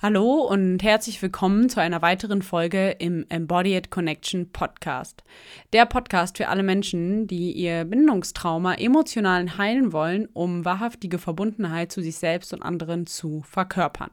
[0.00, 5.24] Hallo und herzlich willkommen zu einer weiteren Folge im Embodied Connection Podcast.
[5.72, 12.00] Der Podcast für alle Menschen, die ihr Bindungstrauma emotional heilen wollen, um wahrhaftige Verbundenheit zu
[12.00, 14.12] sich selbst und anderen zu verkörpern.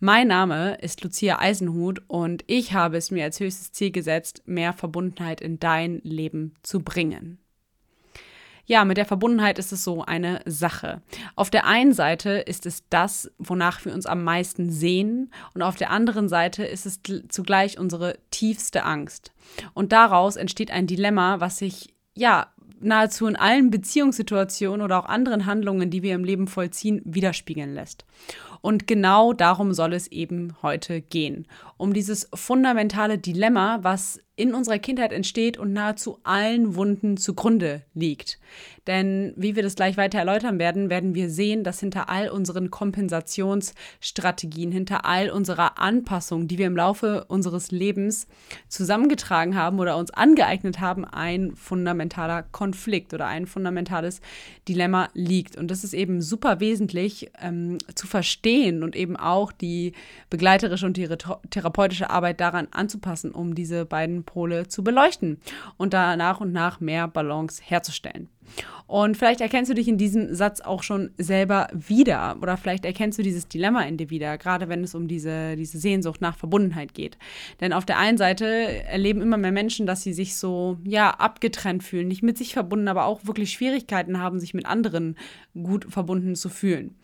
[0.00, 4.72] Mein Name ist Lucia Eisenhut und ich habe es mir als höchstes Ziel gesetzt, mehr
[4.72, 7.43] Verbundenheit in dein Leben zu bringen
[8.66, 11.02] ja, mit der Verbundenheit ist es so eine Sache.
[11.36, 15.76] Auf der einen Seite ist es das, wonach wir uns am meisten sehen und auf
[15.76, 19.32] der anderen Seite ist es zugleich unsere tiefste Angst.
[19.74, 22.48] Und daraus entsteht ein Dilemma, was sich ja
[22.80, 28.04] nahezu in allen Beziehungssituationen oder auch anderen Handlungen, die wir im Leben vollziehen, widerspiegeln lässt.
[28.64, 31.46] Und genau darum soll es eben heute gehen.
[31.76, 38.40] Um dieses fundamentale Dilemma, was in unserer Kindheit entsteht und nahezu allen Wunden zugrunde liegt.
[38.86, 42.70] Denn wie wir das gleich weiter erläutern werden, werden wir sehen, dass hinter all unseren
[42.70, 48.26] Kompensationsstrategien, hinter all unserer Anpassung, die wir im Laufe unseres Lebens
[48.68, 54.20] zusammengetragen haben oder uns angeeignet haben, ein fundamentaler Konflikt oder ein fundamentales
[54.68, 55.56] Dilemma liegt.
[55.56, 59.92] Und das ist eben super wesentlich ähm, zu verstehen und eben auch die
[60.30, 61.08] begleiterische und die
[61.50, 65.38] therapeutische Arbeit daran anzupassen, um diese beiden Pole zu beleuchten
[65.76, 68.28] und da nach und nach mehr Balance herzustellen.
[68.86, 73.18] Und vielleicht erkennst du dich in diesem Satz auch schon selber wieder oder vielleicht erkennst
[73.18, 76.92] du dieses Dilemma in dir wieder, gerade wenn es um diese, diese Sehnsucht nach Verbundenheit
[76.92, 77.16] geht.
[77.60, 81.82] Denn auf der einen Seite erleben immer mehr Menschen, dass sie sich so, ja, abgetrennt
[81.82, 85.16] fühlen, nicht mit sich verbunden, aber auch wirklich Schwierigkeiten haben, sich mit anderen
[85.54, 86.94] gut verbunden zu fühlen.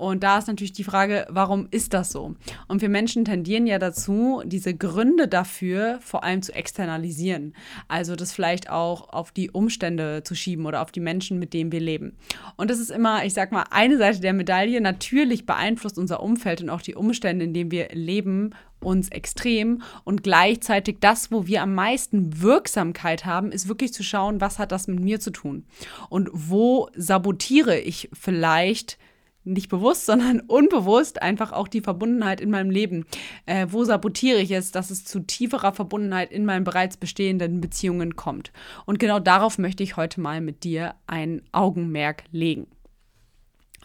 [0.00, 2.34] Und da ist natürlich die Frage, warum ist das so?
[2.68, 7.52] Und wir Menschen tendieren ja dazu, diese Gründe dafür vor allem zu externalisieren.
[7.86, 11.70] Also das vielleicht auch auf die Umstände zu schieben oder auf die Menschen, mit denen
[11.70, 12.16] wir leben.
[12.56, 14.80] Und das ist immer, ich sag mal, eine Seite der Medaille.
[14.80, 20.22] Natürlich beeinflusst unser Umfeld und auch die Umstände, in denen wir leben, uns extrem und
[20.22, 24.88] gleichzeitig das, wo wir am meisten Wirksamkeit haben, ist wirklich zu schauen, was hat das
[24.88, 25.66] mit mir zu tun
[26.08, 28.96] und wo sabotiere ich vielleicht
[29.44, 33.06] nicht bewusst, sondern unbewusst einfach auch die Verbundenheit in meinem Leben.
[33.46, 38.16] Äh, wo sabotiere ich es, dass es zu tieferer Verbundenheit in meinen bereits bestehenden Beziehungen
[38.16, 38.52] kommt?
[38.86, 42.66] Und genau darauf möchte ich heute mal mit dir ein Augenmerk legen.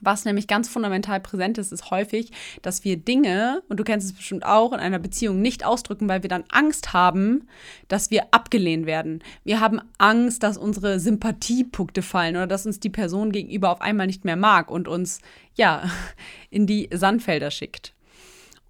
[0.01, 4.13] Was nämlich ganz fundamental präsent ist, ist häufig, dass wir Dinge, und du kennst es
[4.13, 7.47] bestimmt auch, in einer Beziehung nicht ausdrücken, weil wir dann Angst haben,
[7.87, 9.23] dass wir abgelehnt werden.
[9.43, 14.07] Wir haben Angst, dass unsere Sympathiepunkte fallen oder dass uns die Person gegenüber auf einmal
[14.07, 15.19] nicht mehr mag und uns,
[15.55, 15.89] ja,
[16.49, 17.95] in die Sandfelder schickt.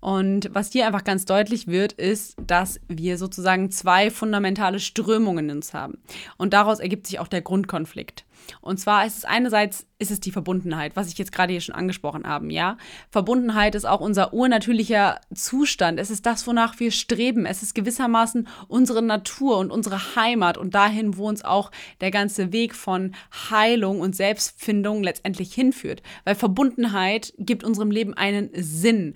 [0.06, 5.56] Und was hier einfach ganz deutlich wird, ist, dass wir sozusagen zwei fundamentale Strömungen in
[5.56, 5.98] uns haben.
[6.38, 8.24] Und daraus ergibt sich auch der Grundkonflikt.
[8.62, 11.76] Und zwar ist es einerseits ist es die Verbundenheit, was ich jetzt gerade hier schon
[11.76, 12.78] angesprochen habe, ja?
[13.10, 16.00] Verbundenheit ist auch unser urnatürlicher Zustand.
[16.00, 17.46] Es ist das, wonach wir streben.
[17.46, 22.52] Es ist gewissermaßen unsere Natur und unsere Heimat und dahin, wo uns auch der ganze
[22.52, 23.16] Weg von
[23.50, 26.02] Heilung und Selbstfindung letztendlich hinführt.
[26.26, 29.16] Weil Verbundenheit gibt unserem Leben einen Sinn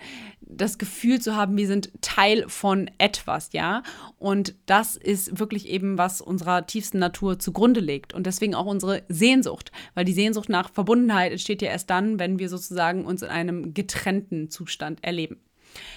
[0.50, 3.84] das Gefühl zu haben, wir sind Teil von etwas, ja.
[4.18, 8.14] Und das ist wirklich eben, was unserer tiefsten Natur zugrunde legt.
[8.14, 12.40] Und deswegen auch unsere Sehnsucht, weil die Sehnsucht nach Verbundenheit entsteht ja erst dann, wenn
[12.40, 15.40] wir sozusagen uns in einem getrennten Zustand erleben.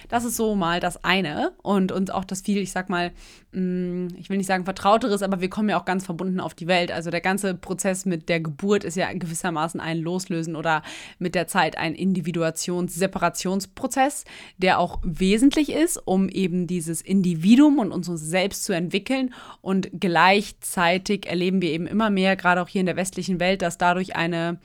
[0.09, 3.11] Das ist so mal das eine und uns auch das viel, ich sag mal,
[3.51, 6.67] mm, ich will nicht sagen vertrauteres, aber wir kommen ja auch ganz verbunden auf die
[6.67, 6.91] Welt.
[6.91, 10.83] Also der ganze Prozess mit der Geburt ist ja gewissermaßen ein Loslösen oder
[11.19, 14.25] mit der Zeit ein Individuations-Separationsprozess,
[14.57, 19.33] der auch wesentlich ist, um eben dieses Individuum und uns selbst zu entwickeln.
[19.61, 23.77] Und gleichzeitig erleben wir eben immer mehr, gerade auch hier in der westlichen Welt, dass
[23.77, 24.59] dadurch eine,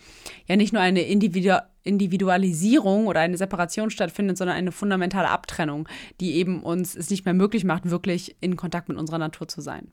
[0.46, 5.88] ja nicht nur eine Individual Individualisierung oder eine Separation stattfindet, sondern eine fundamentale Abtrennung,
[6.20, 9.60] die eben uns es nicht mehr möglich macht, wirklich in Kontakt mit unserer Natur zu
[9.60, 9.90] sein.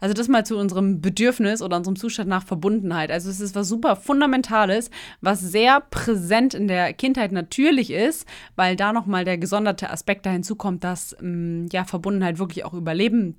[0.00, 3.10] Also das mal zu unserem Bedürfnis oder unserem Zustand nach Verbundenheit.
[3.10, 8.76] Also es ist was super Fundamentales, was sehr präsent in der Kindheit natürlich ist, weil
[8.76, 13.36] da nochmal der gesonderte Aspekt da hinzukommt, dass ähm, ja Verbundenheit wirklich auch Überleben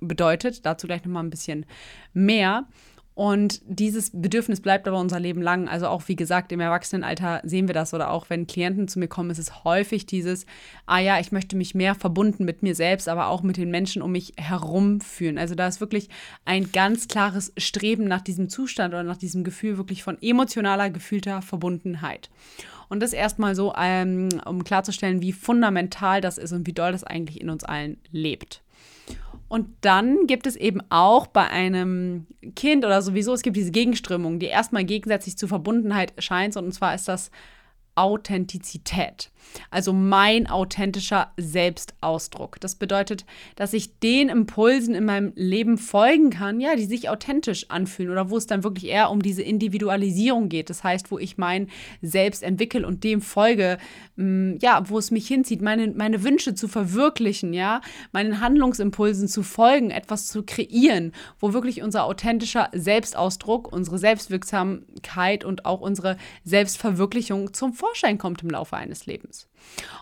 [0.00, 0.64] bedeutet.
[0.66, 1.66] Dazu gleich nochmal ein bisschen
[2.12, 2.66] mehr.
[3.14, 5.68] Und dieses Bedürfnis bleibt aber unser Leben lang.
[5.68, 9.06] Also auch, wie gesagt, im Erwachsenenalter sehen wir das oder auch wenn Klienten zu mir
[9.06, 10.46] kommen, ist es häufig dieses,
[10.86, 14.02] ah ja, ich möchte mich mehr verbunden mit mir selbst, aber auch mit den Menschen
[14.02, 15.38] um mich herum fühlen.
[15.38, 16.08] Also da ist wirklich
[16.44, 21.40] ein ganz klares Streben nach diesem Zustand oder nach diesem Gefühl wirklich von emotionaler, gefühlter
[21.40, 22.30] Verbundenheit.
[22.88, 27.04] Und das erstmal so, ähm, um klarzustellen, wie fundamental das ist und wie doll das
[27.04, 28.63] eigentlich in uns allen lebt.
[29.54, 34.40] Und dann gibt es eben auch bei einem Kind oder sowieso, es gibt diese Gegenströmung,
[34.40, 36.56] die erstmal gegensätzlich zur Verbundenheit scheint.
[36.56, 37.30] Und zwar ist das
[37.96, 39.30] Authentizität.
[39.70, 42.60] Also mein authentischer Selbstausdruck.
[42.60, 43.24] Das bedeutet,
[43.56, 48.30] dass ich den Impulsen in meinem Leben folgen kann, ja, die sich authentisch anfühlen oder
[48.30, 50.70] wo es dann wirklich eher um diese Individualisierung geht.
[50.70, 51.68] Das heißt, wo ich mein
[52.02, 53.78] Selbst entwickle und dem folge,
[54.16, 57.80] mm, ja, wo es mich hinzieht, meine, meine Wünsche zu verwirklichen, ja,
[58.12, 65.64] meinen Handlungsimpulsen zu folgen, etwas zu kreieren, wo wirklich unser authentischer Selbstausdruck, unsere Selbstwirksamkeit und
[65.66, 67.83] auch unsere Selbstverwirklichung zum Vorschein
[68.18, 69.48] kommt im Laufe eines Lebens.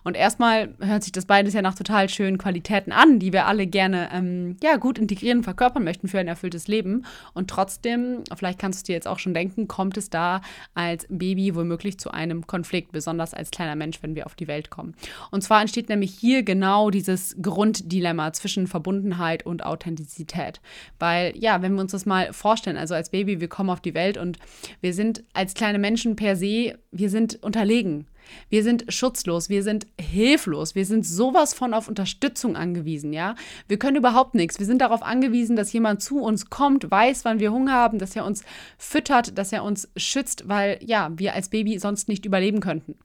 [0.05, 3.67] Und erstmal hört sich das beides ja nach total schönen Qualitäten an, die wir alle
[3.67, 7.05] gerne ähm, ja, gut integrieren und verkörpern möchten für ein erfülltes Leben.
[7.35, 10.41] Und trotzdem, vielleicht kannst du dir jetzt auch schon denken, kommt es da
[10.75, 14.71] als Baby womöglich zu einem Konflikt, besonders als kleiner Mensch, wenn wir auf die Welt
[14.71, 14.95] kommen.
[15.31, 20.61] Und zwar entsteht nämlich hier genau dieses Grunddilemma zwischen Verbundenheit und Authentizität.
[20.99, 23.95] Weil, ja, wenn wir uns das mal vorstellen, also als Baby, wir kommen auf die
[23.95, 24.39] Welt und
[24.81, 28.07] wir sind als kleine Menschen per se, wir sind unterlegen.
[28.49, 33.35] Wir sind schutzlos, wir sind hilflos, wir sind sowas von auf Unterstützung angewiesen, ja?
[33.69, 34.59] Wir können überhaupt nichts.
[34.59, 38.17] Wir sind darauf angewiesen, dass jemand zu uns kommt, weiß, wann wir Hunger haben, dass
[38.17, 38.45] er uns
[38.79, 42.97] füttert, dass er uns schützt, weil ja, wir als Baby sonst nicht überleben könnten.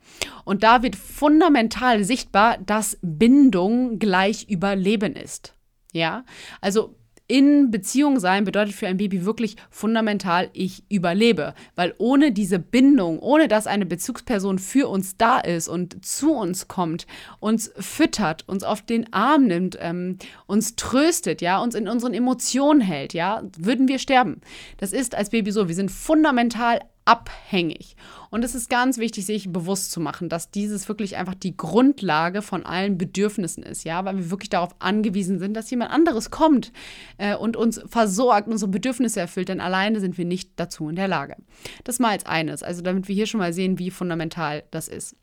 [0.43, 5.53] Und da wird fundamental sichtbar, dass Bindung gleich Überleben ist.
[5.93, 6.23] Ja?
[6.61, 6.95] Also
[7.27, 11.53] in Beziehung sein bedeutet für ein Baby wirklich fundamental, ich überlebe.
[11.75, 16.67] Weil ohne diese Bindung, ohne dass eine Bezugsperson für uns da ist und zu uns
[16.67, 17.05] kommt,
[17.39, 22.79] uns füttert, uns auf den Arm nimmt, ähm, uns tröstet, ja, uns in unseren Emotionen
[22.79, 24.39] hält, ja, würden wir sterben.
[24.77, 25.67] Das ist als Baby so.
[25.67, 27.95] Wir sind fundamental abhängig.
[28.29, 32.41] Und es ist ganz wichtig, sich bewusst zu machen, dass dieses wirklich einfach die Grundlage
[32.41, 36.73] von allen Bedürfnissen ist, ja, weil wir wirklich darauf angewiesen sind, dass jemand anderes kommt
[37.17, 41.07] äh, und uns versorgt, unsere Bedürfnisse erfüllt, denn alleine sind wir nicht dazu in der
[41.07, 41.37] Lage.
[41.85, 45.15] Das mal als eines, also damit wir hier schon mal sehen, wie fundamental das ist.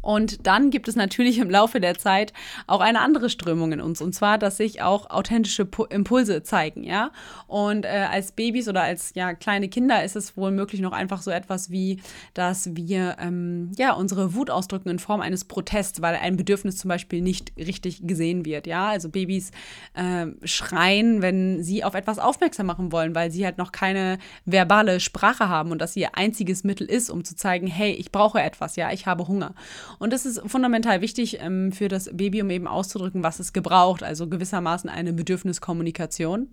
[0.00, 2.32] Und dann gibt es natürlich im Laufe der Zeit
[2.66, 7.10] auch eine andere Strömung in uns, und zwar, dass sich auch authentische Impulse zeigen, ja.
[7.46, 11.22] Und äh, als Babys oder als ja, kleine Kinder ist es wohl möglich noch einfach
[11.22, 12.00] so etwas wie,
[12.34, 16.88] dass wir ähm, ja unsere Wut ausdrücken in Form eines Protests, weil ein Bedürfnis zum
[16.88, 18.88] Beispiel nicht richtig gesehen wird, ja.
[18.88, 19.52] Also Babys
[19.94, 25.00] äh, schreien, wenn sie auf etwas aufmerksam machen wollen, weil sie halt noch keine verbale
[25.00, 28.76] Sprache haben und das ihr einziges Mittel ist, um zu zeigen, hey, ich brauche etwas,
[28.76, 29.54] ja, ich habe Hunger.
[29.98, 34.02] Und das ist fundamental wichtig ähm, für das Baby, um eben auszudrücken, was es gebraucht,
[34.02, 36.48] also gewissermaßen eine Bedürfniskommunikation.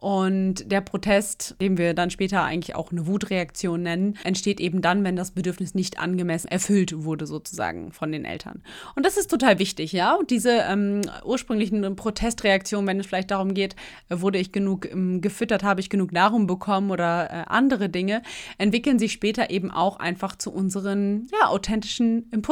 [0.00, 5.04] Und der Protest, den wir dann später eigentlich auch eine Wutreaktion nennen, entsteht eben dann,
[5.04, 8.62] wenn das Bedürfnis nicht angemessen erfüllt wurde, sozusagen von den Eltern.
[8.96, 10.14] Und das ist total wichtig, ja.
[10.14, 13.76] Und diese ähm, ursprünglichen Protestreaktionen, wenn es vielleicht darum geht,
[14.08, 18.22] äh, wurde ich genug ähm, gefüttert, habe ich genug Nahrung bekommen oder äh, andere Dinge,
[18.56, 22.49] entwickeln sich später eben auch einfach zu unseren ja, authentischen Impulsen.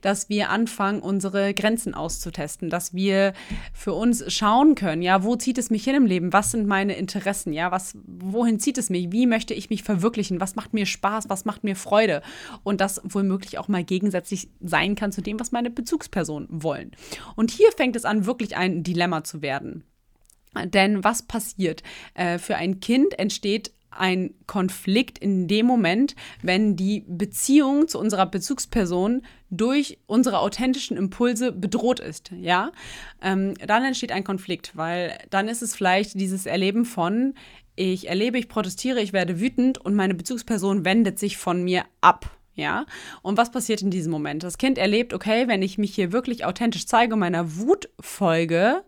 [0.00, 3.34] Dass wir anfangen, unsere Grenzen auszutesten, dass wir
[3.72, 6.32] für uns schauen können, ja, wo zieht es mich hin im Leben?
[6.32, 9.82] Was sind meine meine Interessen, ja, was, wohin zieht es mich, wie möchte ich mich
[9.82, 12.22] verwirklichen, was macht mir Spaß, was macht mir Freude
[12.62, 16.92] und das womöglich auch mal gegensätzlich sein kann zu dem, was meine Bezugspersonen wollen.
[17.36, 19.84] Und hier fängt es an, wirklich ein Dilemma zu werden.
[20.66, 21.82] Denn was passiert?
[22.14, 28.26] Äh, für ein Kind entsteht ein Konflikt in dem Moment, wenn die Beziehung zu unserer
[28.26, 32.72] Bezugsperson durch unsere authentischen Impulse bedroht ist, ja,
[33.22, 37.34] ähm, dann entsteht ein Konflikt, weil dann ist es vielleicht dieses Erleben von,
[37.76, 42.30] ich erlebe, ich protestiere, ich werde wütend und meine Bezugsperson wendet sich von mir ab.
[42.56, 42.86] Ja,
[43.22, 44.44] und was passiert in diesem Moment?
[44.44, 48.84] Das Kind erlebt, okay, wenn ich mich hier wirklich authentisch zeige meiner Wut folge,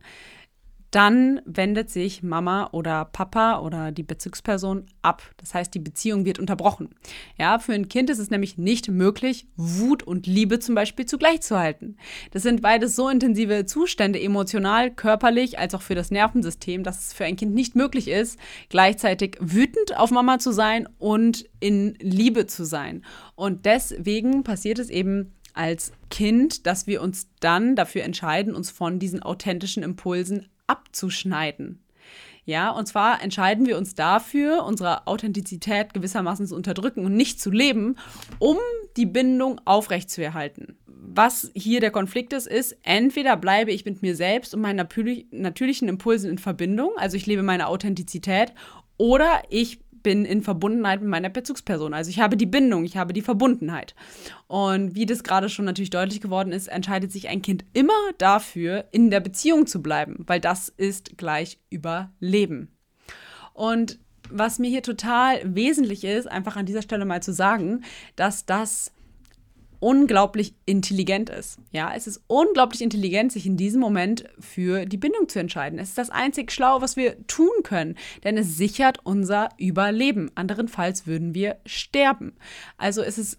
[0.90, 5.23] dann wendet sich Mama oder Papa oder die Bezugsperson ab.
[5.37, 6.90] Das heißt, die Beziehung wird unterbrochen.
[7.38, 11.40] Ja, für ein Kind ist es nämlich nicht möglich, Wut und Liebe zum Beispiel zugleich
[11.43, 11.97] zu halten.
[12.31, 17.12] Das sind beides so intensive Zustände, emotional, körperlich, als auch für das Nervensystem, dass es
[17.12, 18.38] für ein Kind nicht möglich ist,
[18.69, 23.05] gleichzeitig wütend auf Mama zu sein und in Liebe zu sein.
[23.35, 28.99] Und deswegen passiert es eben als Kind, dass wir uns dann dafür entscheiden, uns von
[28.99, 31.82] diesen authentischen Impulsen abzuschneiden.
[32.44, 37.50] Ja, und zwar entscheiden wir uns dafür, unsere Authentizität gewissermaßen zu unterdrücken und nicht zu
[37.50, 37.96] leben,
[38.38, 38.56] um
[38.96, 40.76] die Bindung aufrechtzuerhalten.
[40.87, 44.87] Was hier der Konflikt ist, ist, entweder bleibe ich mit mir selbst und meinen
[45.32, 48.52] natürlichen Impulsen in Verbindung, also ich lebe meine Authentizität,
[48.96, 51.92] oder ich bin in Verbundenheit mit meiner Bezugsperson.
[51.92, 53.96] Also ich habe die Bindung, ich habe die Verbundenheit.
[54.46, 58.84] Und wie das gerade schon natürlich deutlich geworden ist, entscheidet sich ein Kind immer dafür,
[58.92, 62.68] in der Beziehung zu bleiben, weil das ist gleich Überleben.
[63.52, 63.98] Und
[64.30, 67.82] was mir hier total wesentlich ist, einfach an dieser Stelle mal zu sagen,
[68.14, 68.92] dass das
[69.80, 71.59] unglaublich intelligent ist.
[71.73, 75.78] Ja, es ist unglaublich intelligent, sich in diesem Moment für die Bindung zu entscheiden.
[75.78, 80.30] Es ist das einzig Schlaue, was wir tun können, denn es sichert unser Überleben.
[80.35, 82.37] Anderenfalls würden wir sterben.
[82.76, 83.38] Also es ist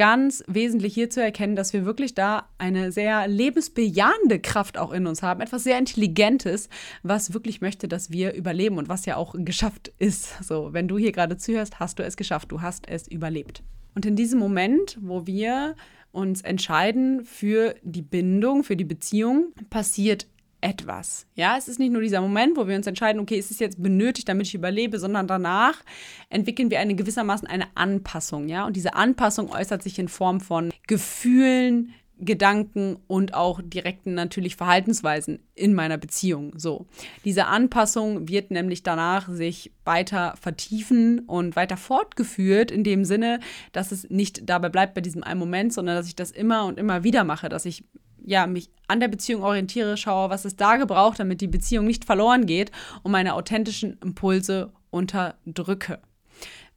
[0.00, 5.06] ganz wesentlich hier zu erkennen, dass wir wirklich da eine sehr lebensbejahende Kraft auch in
[5.06, 6.70] uns haben, etwas sehr Intelligentes,
[7.02, 10.42] was wirklich möchte, dass wir überleben und was ja auch geschafft ist.
[10.42, 13.62] So, wenn du hier gerade zuhörst, hast du es geschafft, du hast es überlebt.
[13.94, 15.76] Und in diesem Moment, wo wir
[16.12, 20.26] uns entscheiden für die Bindung, für die Beziehung, passiert
[20.60, 21.26] etwas.
[21.34, 23.82] Ja, es ist nicht nur dieser Moment, wo wir uns entscheiden, okay, ist es jetzt
[23.82, 25.82] benötigt, damit ich überlebe, sondern danach
[26.28, 28.66] entwickeln wir eine gewissermaßen eine Anpassung, ja?
[28.66, 35.40] Und diese Anpassung äußert sich in Form von Gefühlen, Gedanken und auch direkten natürlich Verhaltensweisen
[35.54, 36.52] in meiner Beziehung.
[36.58, 36.86] So.
[37.24, 43.40] Diese Anpassung wird nämlich danach sich weiter vertiefen und weiter fortgeführt in dem Sinne,
[43.72, 46.78] dass es nicht dabei bleibt bei diesem einen Moment, sondern dass ich das immer und
[46.78, 47.84] immer wieder mache, dass ich
[48.24, 52.04] ja, mich an der Beziehung orientiere, schaue, was es da gebraucht, damit die Beziehung nicht
[52.04, 52.70] verloren geht
[53.02, 56.00] und meine authentischen Impulse unterdrücke.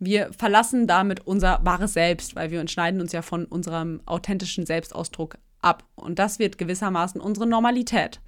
[0.05, 5.37] Wir verlassen damit unser wahres Selbst, weil wir entscheiden uns ja von unserem authentischen Selbstausdruck
[5.63, 5.83] ab.
[5.95, 8.19] Und das wird gewissermaßen unsere Normalität.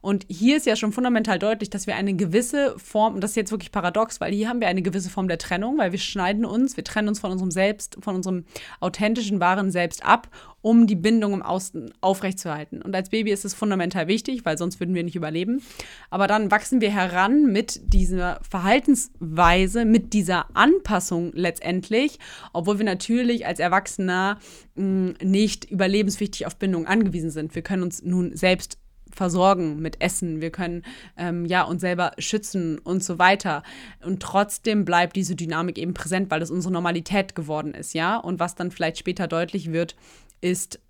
[0.00, 3.36] Und hier ist ja schon fundamental deutlich, dass wir eine gewisse Form, und das ist
[3.36, 6.44] jetzt wirklich paradox, weil hier haben wir eine gewisse Form der Trennung, weil wir schneiden
[6.44, 8.44] uns, wir trennen uns von unserem Selbst, von unserem
[8.80, 10.28] authentischen, wahren Selbst ab,
[10.62, 12.82] um die Bindung im Außen aufrechtzuerhalten.
[12.82, 15.62] Und als Baby ist es fundamental wichtig, weil sonst würden wir nicht überleben.
[16.10, 22.18] Aber dann wachsen wir heran mit dieser Verhaltensweise, mit dieser Anpassung letztendlich,
[22.52, 24.38] obwohl wir natürlich als Erwachsener
[24.74, 27.54] mh, nicht überlebenswichtig auf Bindung angewiesen sind.
[27.54, 28.78] Wir können uns nun selbst
[29.12, 30.82] versorgen mit Essen, wir können
[31.16, 33.62] ähm, ja uns selber schützen und so weiter.
[34.04, 38.16] Und trotzdem bleibt diese Dynamik eben präsent, weil das unsere Normalität geworden ist, ja.
[38.16, 39.96] Und was dann vielleicht später deutlich wird,
[40.40, 40.80] ist,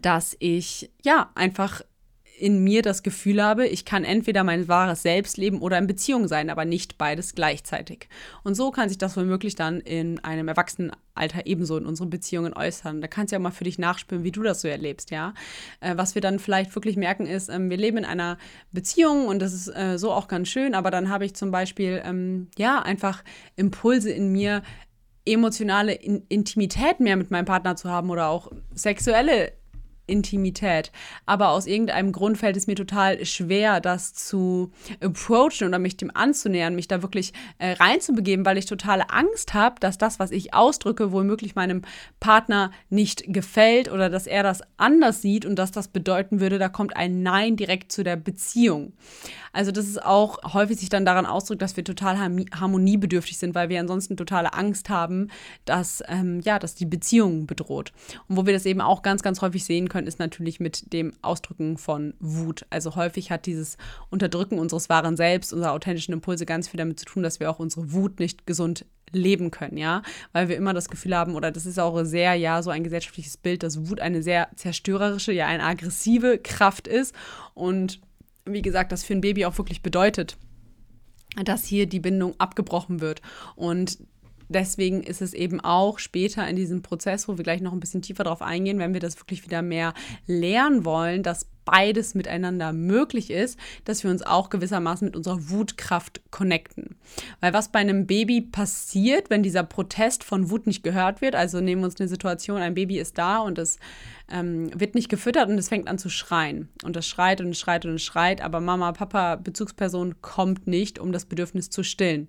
[0.00, 1.82] dass ich ja einfach
[2.38, 6.26] in mir das Gefühl habe, ich kann entweder mein wahres Selbst leben oder in Beziehung
[6.26, 8.08] sein, aber nicht beides gleichzeitig.
[8.42, 13.00] Und so kann sich das womöglich dann in einem Erwachsenenalter ebenso in unseren Beziehungen äußern.
[13.00, 15.32] Da kannst du ja mal für dich nachspüren, wie du das so erlebst, ja.
[15.80, 18.36] Äh, was wir dann vielleicht wirklich merken ist, ähm, wir leben in einer
[18.72, 22.02] Beziehung und das ist äh, so auch ganz schön, aber dann habe ich zum Beispiel,
[22.04, 23.22] ähm, ja, einfach
[23.56, 24.62] Impulse in mir,
[25.26, 29.52] emotionale Intimität mehr mit meinem Partner zu haben oder auch sexuelle
[30.06, 30.92] Intimität.
[31.26, 34.70] Aber aus irgendeinem Grund fällt es mir total schwer, das zu
[35.00, 39.76] approachen oder mich dem anzunähern, mich da wirklich äh, reinzubegeben, weil ich totale Angst habe,
[39.80, 41.82] dass das, was ich ausdrücke, womöglich meinem
[42.20, 46.68] Partner nicht gefällt oder dass er das anders sieht und dass das bedeuten würde, da
[46.68, 48.92] kommt ein Nein direkt zu der Beziehung.
[49.54, 53.68] Also das ist auch häufig sich dann daran ausdrückt, dass wir total harmoniebedürftig sind, weil
[53.68, 55.28] wir ansonsten totale Angst haben,
[55.64, 57.92] dass, ähm, ja, dass die Beziehung bedroht.
[58.28, 61.12] Und wo wir das eben auch ganz, ganz häufig sehen können, ist natürlich mit dem
[61.22, 62.66] Ausdrücken von Wut.
[62.70, 63.76] Also häufig hat dieses
[64.10, 67.58] Unterdrücken unseres wahren Selbst, unserer authentischen Impulse ganz viel damit zu tun, dass wir auch
[67.58, 71.66] unsere Wut nicht gesund leben können, ja, weil wir immer das Gefühl haben, oder das
[71.66, 75.62] ist auch sehr, ja, so ein gesellschaftliches Bild, dass Wut eine sehr zerstörerische, ja, eine
[75.62, 77.14] aggressive Kraft ist
[77.54, 78.00] und
[78.44, 80.36] wie gesagt, das für ein Baby auch wirklich bedeutet,
[81.44, 83.20] dass hier die Bindung abgebrochen wird.
[83.56, 83.98] Und
[84.54, 88.02] deswegen ist es eben auch später in diesem Prozess, wo wir gleich noch ein bisschen
[88.02, 89.94] tiefer drauf eingehen, wenn wir das wirklich wieder mehr
[90.26, 96.20] lernen wollen, dass beides miteinander möglich ist, dass wir uns auch gewissermaßen mit unserer Wutkraft
[96.30, 96.96] connecten.
[97.40, 101.60] Weil was bei einem Baby passiert, wenn dieser Protest von Wut nicht gehört wird, also
[101.60, 103.78] nehmen wir uns eine Situation, ein Baby ist da und es
[104.30, 106.68] ähm, wird nicht gefüttert und es fängt an zu schreien.
[106.82, 110.98] Und es schreit und es schreit und es schreit, aber Mama, Papa, Bezugsperson kommt nicht,
[110.98, 112.28] um das Bedürfnis zu stillen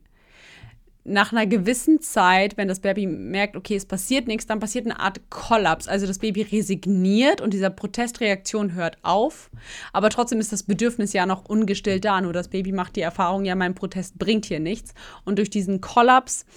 [1.07, 5.00] nach einer gewissen Zeit, wenn das Baby merkt, okay, es passiert nichts, dann passiert eine
[5.00, 5.88] Art Kollaps.
[5.88, 9.51] Also das Baby resigniert und dieser Protestreaktion hört auf.
[9.93, 12.19] Aber trotzdem ist das Bedürfnis ja noch ungestillt da.
[12.21, 14.95] Nur das Baby macht die Erfahrung, ja, mein Protest bringt hier nichts.
[15.25, 16.47] Und durch diesen Kollaps,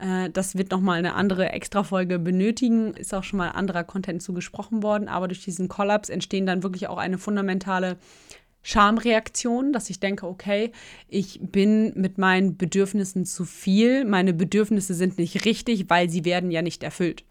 [0.00, 4.82] äh, das wird nochmal eine andere Extra-Folge benötigen, ist auch schon mal anderer Content zugesprochen
[4.82, 5.08] worden.
[5.08, 7.98] Aber durch diesen Kollaps entstehen dann wirklich auch eine fundamentale
[8.62, 10.72] Schamreaktion, dass ich denke, okay,
[11.08, 16.50] ich bin mit meinen Bedürfnissen zu viel, meine Bedürfnisse sind nicht richtig, weil sie werden
[16.50, 17.24] ja nicht erfüllt.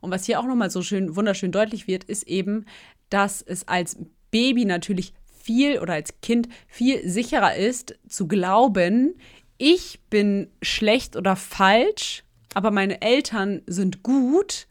[0.00, 2.64] Und was hier auch nochmal so schön, wunderschön deutlich wird, ist eben,
[3.10, 3.98] dass es als
[4.30, 9.14] Baby natürlich viel oder als Kind viel sicherer ist, zu glauben,
[9.58, 14.66] ich bin schlecht oder falsch, aber meine Eltern sind gut,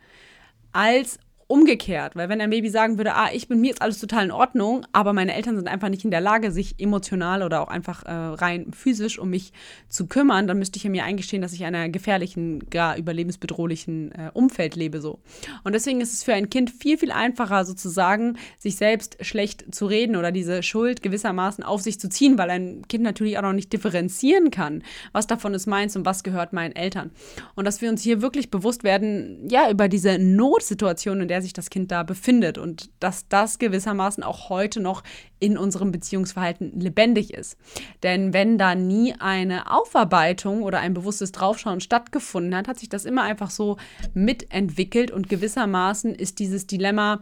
[0.71, 4.25] als umgekehrt, weil wenn ein Baby sagen würde, ah, ich bin mir jetzt alles total
[4.25, 7.69] in Ordnung, aber meine Eltern sind einfach nicht in der Lage, sich emotional oder auch
[7.69, 9.51] einfach äh, rein physisch um mich
[9.89, 14.11] zu kümmern, dann müsste ich ja mir eingestehen, dass ich in einer gefährlichen, gar überlebensbedrohlichen
[14.11, 15.17] äh, Umfeld lebe so.
[15.63, 19.87] Und deswegen ist es für ein Kind viel, viel einfacher sozusagen, sich selbst schlecht zu
[19.87, 23.53] reden oder diese Schuld gewissermaßen auf sich zu ziehen, weil ein Kind natürlich auch noch
[23.53, 27.09] nicht differenzieren kann, was davon ist meins und was gehört meinen Eltern.
[27.55, 31.53] Und dass wir uns hier wirklich bewusst werden, ja, über diese Notsituation, in der sich
[31.53, 35.03] das Kind da befindet und dass das gewissermaßen auch heute noch
[35.39, 37.57] in unserem Beziehungsverhalten lebendig ist.
[38.03, 43.05] Denn wenn da nie eine Aufarbeitung oder ein bewusstes Draufschauen stattgefunden hat, hat sich das
[43.05, 43.77] immer einfach so
[44.13, 47.21] mitentwickelt und gewissermaßen ist dieses Dilemma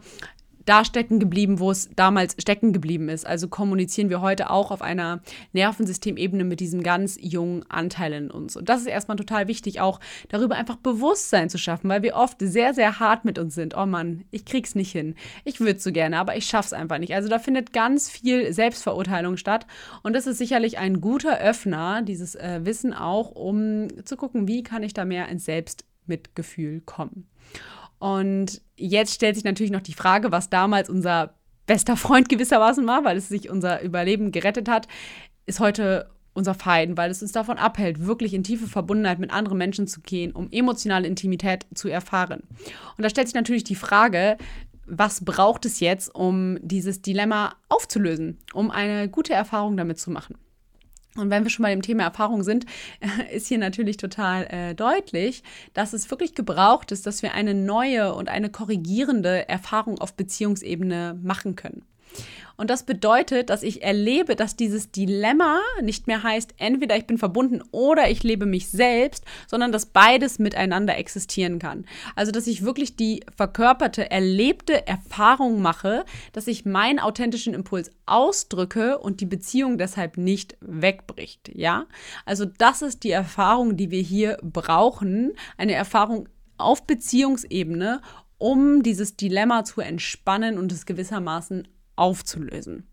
[0.68, 3.26] da stecken geblieben, wo es damals stecken geblieben ist.
[3.26, 5.20] Also kommunizieren wir heute auch auf einer
[5.52, 8.56] Nervensystemebene mit diesem ganz jungen Anteil in uns.
[8.56, 9.98] Und das ist erstmal total wichtig, auch
[10.28, 13.74] darüber einfach Bewusstsein zu schaffen, weil wir oft sehr, sehr hart mit uns sind.
[13.76, 15.14] Oh Mann, ich krieg's nicht hin.
[15.44, 17.14] Ich würde so gerne, aber ich schaff's einfach nicht.
[17.14, 19.66] Also da findet ganz viel Selbstverurteilung statt.
[20.02, 24.62] Und das ist sicherlich ein guter Öffner, dieses äh, Wissen auch, um zu gucken, wie
[24.62, 27.26] kann ich da mehr ins Selbstmitgefühl kommen.
[27.98, 31.34] Und jetzt stellt sich natürlich noch die Frage, was damals unser
[31.66, 34.88] bester Freund gewissermaßen war, weil es sich unser Überleben gerettet hat,
[35.46, 39.58] ist heute unser Feind, weil es uns davon abhält, wirklich in tiefe Verbundenheit mit anderen
[39.58, 42.42] Menschen zu gehen, um emotionale Intimität zu erfahren.
[42.96, 44.38] Und da stellt sich natürlich die Frage,
[44.86, 50.36] was braucht es jetzt, um dieses Dilemma aufzulösen, um eine gute Erfahrung damit zu machen?
[51.18, 52.66] Und wenn wir schon bei dem Thema Erfahrung sind,
[53.32, 55.42] ist hier natürlich total äh, deutlich,
[55.74, 61.18] dass es wirklich gebraucht ist, dass wir eine neue und eine korrigierende Erfahrung auf Beziehungsebene
[61.22, 61.84] machen können.
[62.58, 67.16] Und das bedeutet, dass ich erlebe, dass dieses Dilemma nicht mehr heißt, entweder ich bin
[67.16, 71.86] verbunden oder ich lebe mich selbst, sondern dass beides miteinander existieren kann.
[72.16, 78.98] Also, dass ich wirklich die verkörperte, erlebte Erfahrung mache, dass ich meinen authentischen Impuls ausdrücke
[78.98, 81.52] und die Beziehung deshalb nicht wegbricht.
[81.54, 81.86] Ja?
[82.26, 85.34] Also, das ist die Erfahrung, die wir hier brauchen.
[85.58, 88.02] Eine Erfahrung auf Beziehungsebene,
[88.36, 91.68] um dieses Dilemma zu entspannen und es gewissermaßen
[91.98, 92.86] aufzulösen.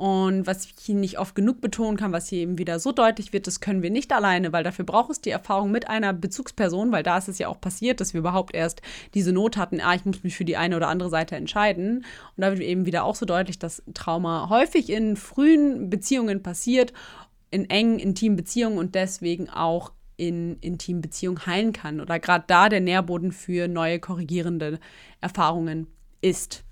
[0.00, 3.34] Und was ich hier nicht oft genug betonen kann, was hier eben wieder so deutlich
[3.34, 6.90] wird, das können wir nicht alleine, weil dafür braucht es die Erfahrung mit einer Bezugsperson,
[6.90, 8.80] weil da ist es ja auch passiert, dass wir überhaupt erst
[9.12, 11.98] diese Not hatten, ah, ich muss mich für die eine oder andere Seite entscheiden.
[11.98, 12.04] Und
[12.38, 16.94] da wird eben wieder auch so deutlich, dass Trauma häufig in frühen Beziehungen passiert,
[17.50, 22.70] in engen, intimen Beziehungen und deswegen auch in intimen Beziehungen heilen kann oder gerade da
[22.70, 24.78] der Nährboden für neue korrigierende
[25.20, 25.88] Erfahrungen
[26.22, 26.64] ist.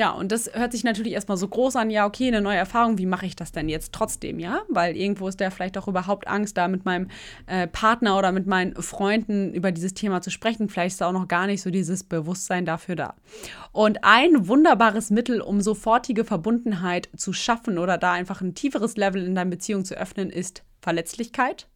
[0.00, 2.96] Ja, und das hört sich natürlich erstmal so groß an, ja, okay, eine neue Erfahrung,
[2.96, 4.62] wie mache ich das denn jetzt trotzdem, ja?
[4.70, 7.08] Weil irgendwo ist der vielleicht auch überhaupt Angst, da mit meinem
[7.46, 10.70] äh, Partner oder mit meinen Freunden über dieses Thema zu sprechen.
[10.70, 13.14] Vielleicht ist da auch noch gar nicht so dieses Bewusstsein dafür da.
[13.72, 19.22] Und ein wunderbares Mittel, um sofortige Verbundenheit zu schaffen oder da einfach ein tieferes Level
[19.22, 21.68] in deiner Beziehung zu öffnen, ist Verletzlichkeit.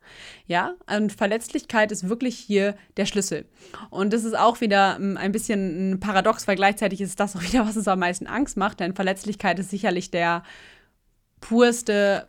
[0.46, 3.46] Ja, und Verletzlichkeit ist wirklich hier der Schlüssel.
[3.90, 7.42] Und das ist auch wieder hm, ein bisschen ein Paradox, weil gleichzeitig ist das auch
[7.52, 10.42] wieder, was uns am meisten Angst macht, denn Verletzlichkeit ist sicherlich der
[11.40, 12.26] purste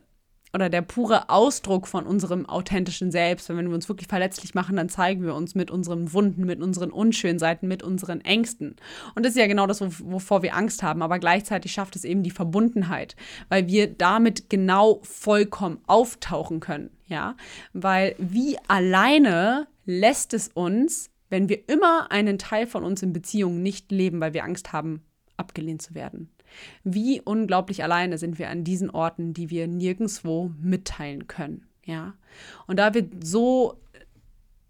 [0.52, 3.48] oder der pure Ausdruck von unserem authentischen Selbst.
[3.48, 6.90] Wenn wir uns wirklich verletzlich machen, dann zeigen wir uns mit unseren Wunden, mit unseren
[6.90, 8.76] unschönen Seiten, mit unseren Ängsten.
[9.14, 11.02] Und das ist ja genau das, wovor wir Angst haben.
[11.02, 13.16] Aber gleichzeitig schafft es eben die Verbundenheit,
[13.48, 16.90] weil wir damit genau vollkommen auftauchen können.
[17.08, 17.36] Ja,
[17.72, 23.62] weil wie alleine lässt es uns, wenn wir immer einen Teil von uns in Beziehungen
[23.62, 25.02] nicht leben, weil wir Angst haben,
[25.36, 26.30] abgelehnt zu werden.
[26.84, 31.66] Wie unglaublich alleine sind wir an diesen Orten, die wir nirgendwo mitteilen können.
[31.84, 32.14] Ja.
[32.66, 33.78] Und da wird so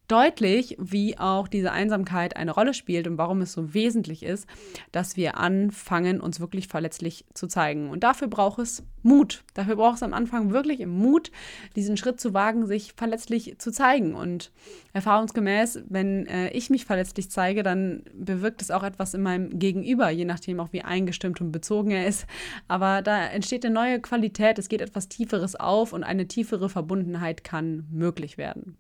[0.08, 4.46] deutlich, wie auch diese Einsamkeit eine Rolle spielt und warum es so wesentlich ist,
[4.92, 7.90] dass wir anfangen, uns wirklich verletzlich zu zeigen.
[7.90, 9.44] Und dafür braucht es Mut.
[9.54, 11.30] Dafür braucht es am Anfang wirklich Mut,
[11.76, 14.14] diesen Schritt zu wagen, sich verletzlich zu zeigen.
[14.14, 14.50] Und
[14.92, 20.10] erfahrungsgemäß, wenn äh, ich mich verletzlich zeige, dann bewirkt es auch etwas in meinem Gegenüber,
[20.10, 22.26] je nachdem auch wie eingestimmt und bezogen er ist.
[22.68, 27.44] Aber da entsteht eine neue Qualität, es geht etwas Tieferes auf und eine tiefere Verbundenheit
[27.44, 28.76] kann möglich werden.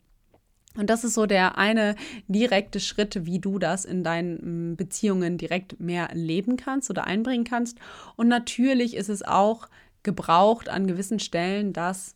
[0.76, 1.96] Und das ist so der eine
[2.28, 7.44] direkte Schritt, wie du das in deinen mm, Beziehungen direkt mehr leben kannst oder einbringen
[7.44, 7.78] kannst.
[8.16, 9.68] Und natürlich ist es auch
[10.02, 12.14] gebraucht an gewissen Stellen, dass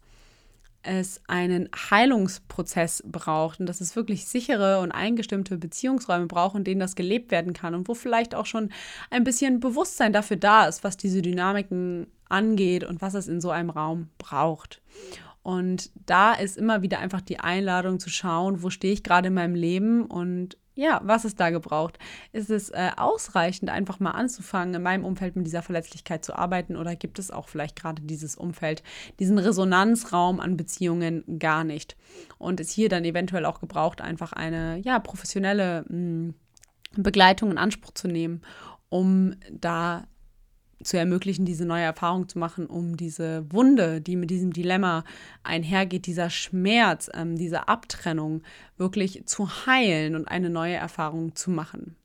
[0.83, 6.81] es einen Heilungsprozess braucht und dass es wirklich sichere und eingestimmte Beziehungsräume braucht, in denen
[6.81, 8.71] das gelebt werden kann und wo vielleicht auch schon
[9.11, 13.51] ein bisschen Bewusstsein dafür da ist, was diese Dynamiken angeht und was es in so
[13.51, 14.81] einem Raum braucht.
[15.43, 19.35] Und da ist immer wieder einfach die Einladung zu schauen, wo stehe ich gerade in
[19.35, 21.99] meinem Leben und ja, was ist da gebraucht?
[22.33, 26.77] Ist es äh, ausreichend, einfach mal anzufangen, in meinem Umfeld mit dieser Verletzlichkeit zu arbeiten
[26.77, 28.83] oder gibt es auch vielleicht gerade dieses Umfeld,
[29.19, 31.97] diesen Resonanzraum an Beziehungen gar nicht?
[32.39, 36.35] Und ist hier dann eventuell auch gebraucht, einfach eine ja, professionelle mh, hm,
[36.97, 38.41] Begleitung in Anspruch zu nehmen,
[38.89, 40.07] um da
[40.83, 45.05] zu ermöglichen, diese neue Erfahrung zu machen, um diese Wunde, die mit diesem Dilemma
[45.43, 48.43] einhergeht, dieser Schmerz, ähm, diese Abtrennung
[48.77, 51.97] wirklich zu heilen und eine neue Erfahrung zu machen.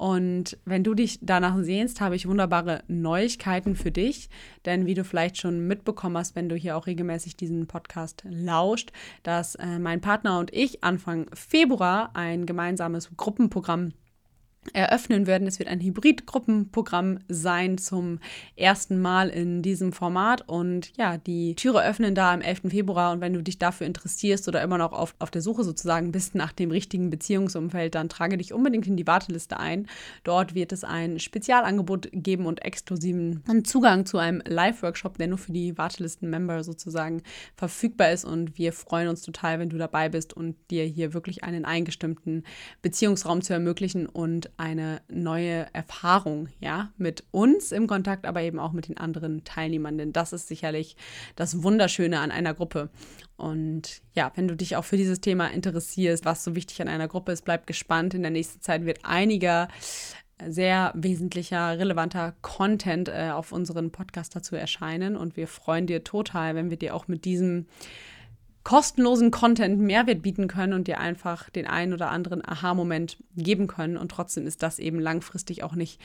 [0.00, 4.30] Und wenn du dich danach sehnst, habe ich wunderbare Neuigkeiten für dich.
[4.64, 8.92] Denn wie du vielleicht schon mitbekommen hast, wenn du hier auch regelmäßig diesen Podcast lauscht,
[9.24, 13.92] dass äh, mein Partner und ich Anfang Februar ein gemeinsames Gruppenprogramm
[14.74, 15.48] eröffnen werden.
[15.48, 18.20] Es wird ein Hybrid-Gruppenprogramm sein zum
[18.56, 20.46] ersten Mal in diesem Format.
[20.46, 22.62] Und ja, die Türe öffnen da am 11.
[22.68, 23.12] Februar.
[23.12, 26.34] Und wenn du dich dafür interessierst oder immer noch auf, auf der Suche sozusagen bist
[26.34, 29.86] nach dem richtigen Beziehungsumfeld, dann trage dich unbedingt in die Warteliste ein.
[30.24, 35.52] Dort wird es ein Spezialangebot geben und exklusiven Zugang zu einem Live-Workshop, der nur für
[35.52, 37.22] die Wartelisten-Member sozusagen
[37.56, 38.26] verfügbar ist.
[38.26, 42.44] Und wir freuen uns total, wenn du dabei bist und dir hier wirklich einen eingestimmten
[42.82, 48.72] Beziehungsraum zu ermöglichen und eine neue Erfahrung, ja, mit uns im Kontakt, aber eben auch
[48.72, 49.98] mit den anderen Teilnehmern.
[49.98, 50.96] Denn das ist sicherlich
[51.36, 52.90] das Wunderschöne an einer Gruppe.
[53.36, 57.08] Und ja, wenn du dich auch für dieses Thema interessierst, was so wichtig an einer
[57.08, 58.14] Gruppe ist, bleib gespannt.
[58.14, 59.68] In der nächsten Zeit wird einiger
[60.46, 65.16] sehr wesentlicher, relevanter Content äh, auf unseren Podcast dazu erscheinen.
[65.16, 67.66] Und wir freuen dir total, wenn wir dir auch mit diesem
[68.62, 73.96] kostenlosen Content Mehrwert bieten können und dir einfach den einen oder anderen Aha-Moment geben können.
[73.96, 75.98] Und trotzdem ist das eben langfristig auch nicht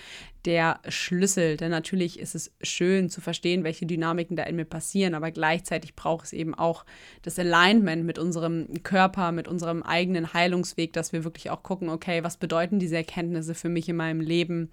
[0.45, 1.57] der Schlüssel.
[1.57, 5.95] Denn natürlich ist es schön zu verstehen, welche Dynamiken da in mir passieren, aber gleichzeitig
[5.95, 6.85] braucht es eben auch
[7.23, 12.23] das Alignment mit unserem Körper, mit unserem eigenen Heilungsweg, dass wir wirklich auch gucken, okay,
[12.23, 14.69] was bedeuten diese Erkenntnisse für mich in meinem Leben?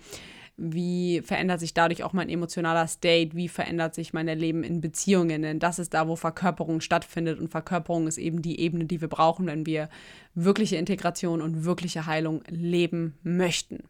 [0.56, 5.42] Wie verändert sich dadurch auch mein emotionaler State, wie verändert sich mein Leben in Beziehungen,
[5.42, 9.08] denn das ist da, wo Verkörperung stattfindet und Verkörperung ist eben die Ebene, die wir
[9.08, 9.88] brauchen, wenn wir
[10.34, 13.80] wirkliche Integration und wirkliche Heilung leben möchten.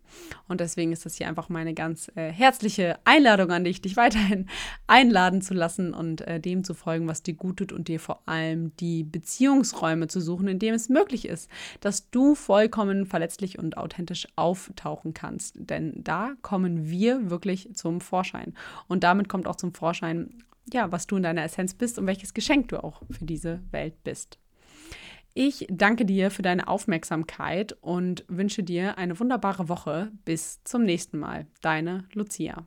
[0.48, 4.48] Und deswegen ist das hier einfach meine ganz äh, herzliche Einladung an dich, dich weiterhin
[4.86, 8.22] einladen zu lassen und äh, dem zu folgen, was dir gut tut und dir vor
[8.26, 11.48] allem die Beziehungsräume zu suchen, in dem es möglich ist,
[11.80, 15.54] dass du vollkommen verletzlich und authentisch auftauchen kannst.
[15.58, 18.52] Denn da kommen wir wirklich zum Vorschein.
[18.86, 22.34] Und damit kommt auch zum Vorschein, ja, was du in deiner Essenz bist und welches
[22.34, 24.38] Geschenk du auch für diese Welt bist.
[25.32, 30.12] Ich danke dir für deine Aufmerksamkeit und wünsche dir eine wunderbare Woche.
[30.26, 31.46] Bis zum nächsten Mal.
[31.62, 32.66] Deine Lucia.